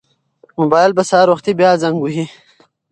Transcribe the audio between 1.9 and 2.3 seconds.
وهي.